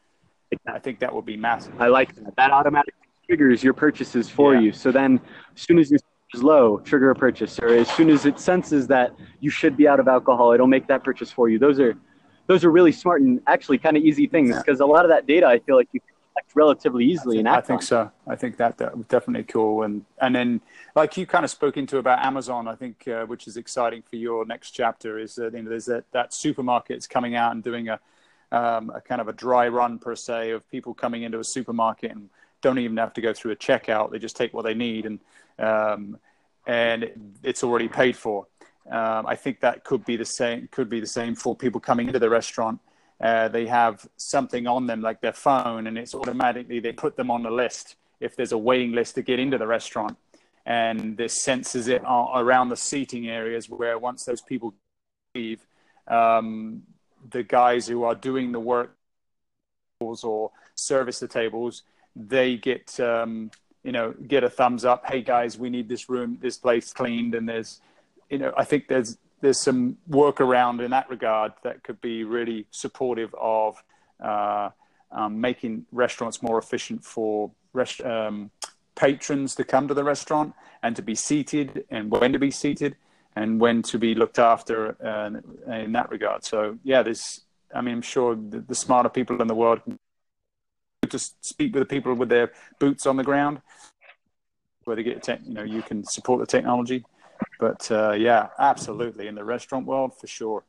I 0.67 0.79
think 0.79 0.99
that 1.01 1.15
would 1.15 1.27
be 1.27 1.37
massive. 1.37 1.81
I 1.81 1.89
like 1.89 2.15
that. 2.17 2.35
That 2.37 2.51
automatically 2.51 2.95
triggers 3.27 3.63
your 3.63 3.75
purchases 3.75 4.29
for 4.29 4.55
yeah. 4.55 4.61
you. 4.61 4.73
So 4.73 4.91
then, 4.91 5.21
as 5.55 5.63
soon 5.63 5.79
as 5.79 5.91
your 5.91 6.01
is 6.35 6.43
low, 6.43 6.79
trigger 6.79 7.11
a 7.11 7.15
purchase, 7.15 7.59
or 7.59 7.69
as 7.69 7.89
soon 7.91 8.11
as 8.11 8.27
it 8.27 8.39
senses 8.39 8.87
that 8.89 9.15
you 9.41 9.51
should 9.51 9.77
be 9.77 9.89
out 9.89 10.01
of 10.01 10.09
alcohol, 10.09 10.53
it'll 10.53 10.67
make 10.67 10.87
that 10.89 11.05
purchase 11.05 11.31
for 11.31 11.49
you. 11.49 11.59
Those 11.59 11.81
are 11.81 11.97
those 12.47 12.65
are 12.65 12.71
really 12.71 12.93
smart 12.93 13.23
and 13.23 13.41
actually 13.47 13.79
kind 13.79 13.97
of 13.97 14.03
easy 14.03 14.27
things 14.27 14.57
because 14.57 14.81
yeah. 14.81 14.87
a 14.87 14.89
lot 14.89 15.05
of 15.05 15.11
that 15.11 15.27
data 15.27 15.47
I 15.47 15.61
feel 15.61 15.77
like 15.77 15.89
you 15.93 16.01
collect 16.01 16.57
relatively 16.57 17.05
easily. 17.05 17.39
I 17.39 17.43
think, 17.43 17.49
I 17.49 17.61
think 17.61 17.83
so. 17.83 18.11
I 18.27 18.37
think 18.37 18.57
that, 18.57 18.79
that 18.79 18.97
was 18.97 19.07
definitely 19.07 19.45
cool. 19.45 19.83
And 19.83 20.05
and 20.21 20.35
then 20.35 20.61
like 20.97 21.17
you 21.17 21.27
kind 21.27 21.45
of 21.45 21.51
spoke 21.51 21.77
into 21.77 21.99
about 21.99 22.25
Amazon, 22.25 22.69
I 22.69 22.75
think 22.75 23.07
uh, 23.09 23.25
which 23.27 23.47
is 23.47 23.57
exciting 23.57 24.03
for 24.09 24.17
your 24.17 24.45
next 24.45 24.73
chapter 24.73 25.19
is 25.19 25.35
that 25.37 25.55
you 25.55 25.63
know 25.63 25.71
there's 25.71 25.87
that 25.87 26.05
that 26.13 26.31
supermarket's 26.31 27.07
coming 27.07 27.35
out 27.37 27.53
and 27.53 27.63
doing 27.63 27.89
a 27.89 28.01
um, 28.53 28.91
a 28.91 29.01
kind 29.01 29.21
of 29.21 29.29
a 29.29 29.33
dry 29.33 29.69
run 29.69 29.99
per 29.99 30.17
se 30.17 30.51
of 30.51 30.69
people 30.71 30.93
coming 30.93 31.23
into 31.23 31.39
a 31.39 31.45
supermarket 31.45 32.11
and 32.11 32.29
don't 32.63 32.79
even 32.79 32.97
have 32.97 33.13
to 33.15 33.21
go 33.21 33.33
through 33.33 33.53
a 33.53 33.57
checkout. 33.57 34.11
They 34.11 34.19
just 34.19 34.37
take 34.37 34.53
what 34.53 34.65
they 34.65 34.75
need 34.75 35.07
and 35.07 35.21
um, 35.59 36.19
and 36.67 37.11
it's 37.43 37.63
already 37.63 37.89
paid 37.89 38.17
for. 38.17 38.47
Um, 38.91 39.27
I 39.27 39.37
think 39.37 39.61
that 39.61 39.85
could 39.85 40.05
be 40.05 40.17
the 40.17 40.25
same. 40.25 40.69
Could 40.71 40.89
be 40.89 41.01
the 41.01 41.07
same 41.07 41.35
for 41.35 41.55
people 41.55 41.81
coming 41.81 42.07
into 42.07 42.19
the 42.19 42.31
restaurant. 42.31 42.81
Uh, 43.21 43.49
they 43.49 43.67
have 43.67 44.09
something 44.17 44.67
on 44.67 44.87
them 44.87 45.03
like 45.03 45.21
their 45.21 45.33
phone, 45.33 45.87
and 45.87 45.99
it's 45.99 46.15
automatically 46.15 46.81
they 46.81 46.93
put 46.93 47.17
them 47.17 47.31
on 47.31 47.43
the 47.43 47.51
list 47.51 47.97
if 48.19 48.37
there's 48.37 48.53
a 48.53 48.59
waiting 48.59 48.93
list 48.93 49.15
to 49.15 49.23
get 49.23 49.39
into 49.39 49.59
the 49.59 49.67
restaurant, 49.67 50.17
and 50.67 51.17
this 51.17 51.43
senses 51.43 51.89
it 51.89 52.03
around 52.03 52.69
the 52.69 52.77
seating 52.77 53.29
areas 53.29 53.69
where 53.69 53.99
once 53.99 54.25
those 54.25 54.41
people 54.41 54.75
leave, 55.35 55.67
um, 56.09 56.83
the 57.31 57.43
guys 57.43 57.87
who 57.87 58.05
are 58.05 58.15
doing 58.15 58.53
the 58.53 58.61
work 58.61 58.95
or 60.01 60.51
service 60.75 61.21
the 61.21 61.29
tables, 61.29 61.83
they 62.17 62.57
get 62.57 62.99
um, 63.01 63.51
you 63.83 63.93
know 63.93 64.15
get 64.27 64.45
a 64.45 64.51
thumbs 64.51 64.85
up. 64.85 65.05
Hey 65.07 65.23
guys, 65.23 65.59
we 65.59 65.71
need 65.71 65.89
this 65.89 66.09
room, 66.09 66.39
this 66.41 66.59
place 66.59 66.93
cleaned, 66.93 67.35
and 67.35 67.49
there's 67.49 67.81
you 68.29 68.39
know 68.39 68.53
I 68.57 68.65
think 68.65 68.89
there's 68.89 69.19
there's 69.41 69.61
some 69.61 69.97
work 70.07 70.41
around 70.41 70.81
in 70.81 70.91
that 70.91 71.09
regard 71.09 71.53
that 71.63 71.83
could 71.83 72.01
be 72.01 72.25
really 72.25 72.67
supportive 72.71 73.35
of 73.41 73.83
uh, 74.23 74.71
um, 75.11 75.41
making 75.41 75.87
restaurants 75.93 76.43
more 76.43 76.59
efficient 76.59 77.05
for 77.05 77.51
rest, 77.73 78.01
um, 78.03 78.51
patrons 78.95 79.55
to 79.55 79.65
come 79.65 79.89
to 79.89 79.95
the 79.95 80.05
restaurant 80.05 80.55
and 80.83 80.95
to 80.97 81.03
be 81.03 81.15
seated 81.15 81.85
and 81.91 82.11
when 82.11 82.33
to 82.33 82.39
be 82.39 82.51
seated 82.51 82.97
and 83.37 83.61
when 83.61 83.83
to 83.83 83.99
be 83.99 84.15
looked 84.15 84.39
after 84.39 84.97
uh, 85.03 85.73
in 85.73 85.93
that 85.93 86.11
regard. 86.11 86.45
So 86.45 86.79
yeah, 86.85 87.03
there's 87.03 87.43
I 87.75 87.81
mean 87.81 87.95
I'm 87.95 88.03
sure 88.03 88.35
the, 88.35 88.61
the 88.61 88.75
smarter 88.75 89.09
people 89.09 89.41
in 89.41 89.49
the 89.49 89.55
world 89.55 89.81
just 91.11 91.45
speak 91.45 91.75
with 91.75 91.83
the 91.83 91.87
people 91.87 92.15
with 92.15 92.29
their 92.29 92.53
boots 92.79 93.07
on 93.07 93.17
the 93.17 93.25
ground, 93.25 93.61
where 94.85 94.97
they 94.97 95.03
get 95.03 95.23
te- 95.23 95.45
you 95.45 95.55
know 95.55 95.63
you 95.63 95.83
can 95.83 96.05
support 96.05 96.41
the 96.41 96.47
technology. 96.47 97.05
But 97.59 97.91
uh, 97.91 98.13
yeah, 98.13 98.49
absolutely 98.59 99.27
in 99.27 99.35
the 99.35 99.45
restaurant 99.45 99.87
world 99.87 100.19
for 100.19 100.27
sure. 100.27 100.65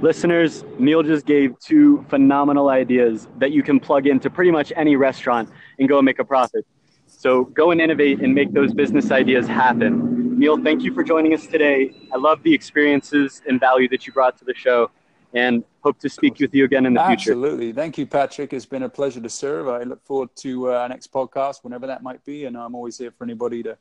Listeners, 0.00 0.64
Neil 0.78 1.02
just 1.02 1.26
gave 1.26 1.58
two 1.58 2.04
phenomenal 2.08 2.70
ideas 2.70 3.28
that 3.38 3.52
you 3.52 3.62
can 3.62 3.78
plug 3.78 4.06
into 4.06 4.30
pretty 4.30 4.50
much 4.50 4.72
any 4.74 4.96
restaurant 4.96 5.50
and 5.78 5.88
go 5.88 5.98
and 5.98 6.04
make 6.04 6.18
a 6.18 6.24
profit. 6.24 6.66
So 7.06 7.44
go 7.44 7.72
and 7.72 7.80
innovate 7.80 8.20
and 8.20 8.34
make 8.34 8.52
those 8.52 8.72
business 8.72 9.10
ideas 9.10 9.46
happen. 9.46 10.38
Neil, 10.38 10.56
thank 10.56 10.82
you 10.82 10.94
for 10.94 11.04
joining 11.04 11.34
us 11.34 11.46
today. 11.46 11.94
I 12.12 12.16
love 12.16 12.42
the 12.42 12.54
experiences 12.54 13.42
and 13.46 13.60
value 13.60 13.88
that 13.90 14.06
you 14.06 14.12
brought 14.12 14.38
to 14.38 14.44
the 14.44 14.54
show 14.54 14.90
and 15.34 15.62
hope 15.82 15.98
to 16.00 16.08
speak 16.08 16.38
with 16.38 16.54
you 16.54 16.64
again 16.64 16.86
in 16.86 16.94
the 16.94 17.00
Absolutely. 17.00 17.16
future. 17.16 17.32
Absolutely. 17.32 17.72
Thank 17.72 17.98
you, 17.98 18.06
Patrick. 18.06 18.52
It's 18.52 18.66
been 18.66 18.84
a 18.84 18.88
pleasure 18.88 19.20
to 19.20 19.28
serve. 19.28 19.68
I 19.68 19.82
look 19.82 20.04
forward 20.04 20.30
to 20.36 20.70
uh, 20.70 20.74
our 20.74 20.88
next 20.88 21.12
podcast, 21.12 21.64
whenever 21.64 21.86
that 21.86 22.02
might 22.02 22.24
be. 22.24 22.44
And 22.44 22.56
I'm 22.56 22.74
always 22.74 22.98
here 22.98 23.10
for 23.10 23.24
anybody 23.24 23.62
to, 23.64 23.76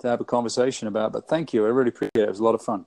to 0.00 0.08
have 0.08 0.20
a 0.20 0.24
conversation 0.24 0.88
about. 0.88 1.12
But 1.12 1.28
thank 1.28 1.52
you. 1.52 1.64
I 1.66 1.68
really 1.68 1.90
appreciate 1.90 2.16
it. 2.16 2.22
It 2.22 2.28
was 2.28 2.40
a 2.40 2.44
lot 2.44 2.54
of 2.54 2.62
fun. 2.62 2.86